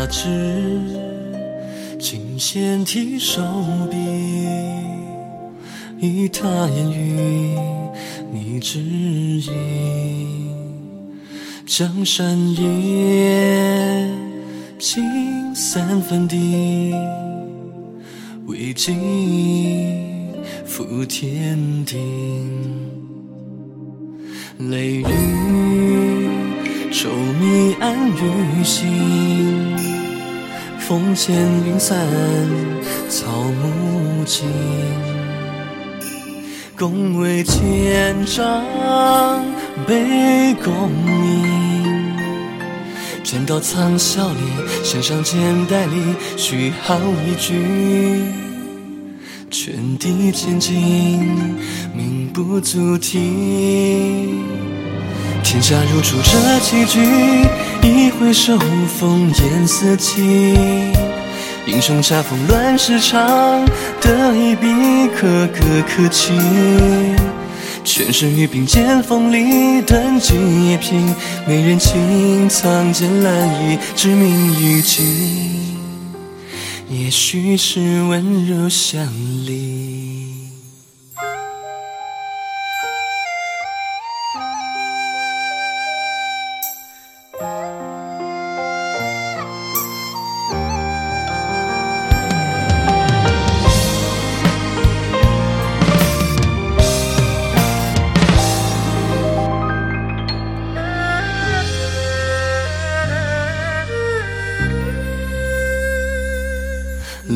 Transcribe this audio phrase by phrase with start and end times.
[0.00, 0.26] 他执
[1.98, 3.42] 琴弦提手
[3.90, 3.98] 笔，
[6.00, 7.54] 一踏烟雨，
[8.32, 9.52] 你知音。
[11.66, 14.10] 江山一
[14.78, 16.94] 尽三分地，
[18.46, 18.96] 为尽
[20.64, 21.98] 负天地。
[24.60, 25.04] 泪雨
[26.90, 29.78] 愁迷暗雨心。
[30.90, 31.96] 风牵云散，
[33.08, 33.28] 草
[33.62, 34.48] 木尽。
[36.76, 38.60] 共为千丈，
[39.86, 42.16] 悲功名。
[43.22, 44.40] 剑刀藏笑里，
[44.82, 48.24] 弦上剑带里，续好一句。
[49.48, 51.56] 劝帝千金，
[51.94, 54.40] 名不足提。
[55.44, 56.98] 天下如出这棋局，
[57.82, 58.58] 一回首，
[58.98, 60.22] 烽烟四起。
[61.66, 63.64] 英雄恰逢乱世场，
[64.00, 64.66] 得一笔，
[65.14, 66.32] 可歌可泣。
[67.84, 70.34] 全身与并肩锋利，断机
[70.68, 71.14] 也平。
[71.46, 75.78] 美人情，藏剑兰意，知命于尽。
[76.88, 79.06] 也许是温柔乡
[79.46, 80.09] 里。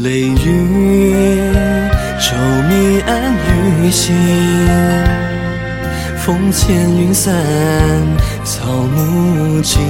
[0.05, 1.41] 雷雨
[2.21, 2.35] 稠
[2.69, 3.35] 密暗
[3.83, 4.15] 于心，
[6.19, 7.35] 风牵云散
[8.45, 9.81] 草木尽。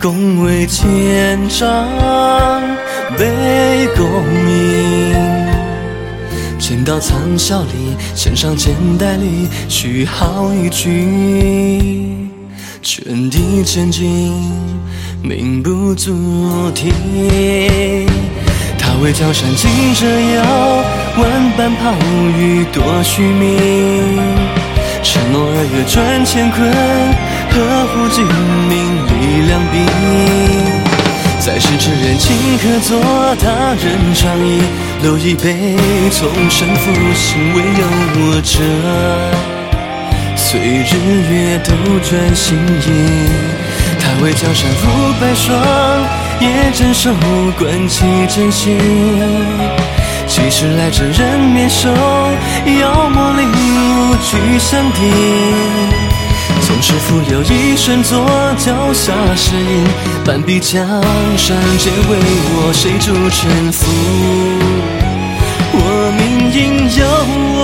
[0.00, 1.88] 共为千丈，
[3.16, 4.06] 悲功
[4.44, 5.12] 名。
[6.56, 12.28] 剑刀藏笑里，弦上剑带里，续好一句。
[12.80, 14.40] 劝帝千金，
[15.22, 16.92] 命不足提。
[18.78, 20.42] 他为江山尽折腰，
[21.16, 21.92] 万般抛
[22.38, 24.18] 与多虚名。
[25.02, 26.58] 承诺二月转乾坤，
[27.50, 27.54] 呵
[27.88, 28.24] 护君
[28.68, 28.72] 命
[29.06, 29.74] 力量兵。
[31.40, 32.26] 在世之人情
[32.58, 33.00] 可作，
[33.40, 34.62] 他人长忆。
[35.02, 35.76] 留一杯，
[36.10, 37.86] 从生负心，唯有
[38.16, 38.58] 我者。
[40.34, 40.92] 随日
[41.30, 41.70] 月斗
[42.02, 42.84] 转星移，
[44.08, 45.54] 还未江山如白霜，
[46.40, 47.10] 也镇守
[47.58, 48.74] 关起阵血。
[50.26, 55.12] 其实来者人面首，妖魔里无惧相敌。
[56.62, 58.26] 纵使负有一瞬作
[58.56, 59.84] 脚下诗影，
[60.24, 60.82] 半壁江
[61.36, 62.16] 山皆为
[62.54, 62.72] 我。
[62.72, 63.84] 谁主沉浮？
[65.74, 67.57] 我命应有。